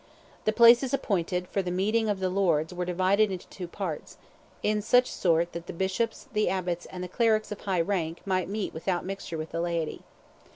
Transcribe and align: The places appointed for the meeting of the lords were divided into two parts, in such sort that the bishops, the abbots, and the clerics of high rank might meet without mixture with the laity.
The 0.45 0.51
places 0.51 0.95
appointed 0.95 1.47
for 1.47 1.61
the 1.61 1.69
meeting 1.69 2.09
of 2.09 2.19
the 2.19 2.29
lords 2.31 2.73
were 2.73 2.85
divided 2.85 3.29
into 3.29 3.47
two 3.49 3.67
parts, 3.67 4.17
in 4.63 4.81
such 4.81 5.11
sort 5.11 5.51
that 5.51 5.67
the 5.67 5.73
bishops, 5.73 6.27
the 6.33 6.49
abbots, 6.49 6.87
and 6.87 7.03
the 7.03 7.07
clerics 7.07 7.51
of 7.51 7.59
high 7.61 7.81
rank 7.81 8.21
might 8.25 8.49
meet 8.49 8.73
without 8.73 9.05
mixture 9.05 9.37
with 9.37 9.51
the 9.51 9.61
laity. 9.61 10.01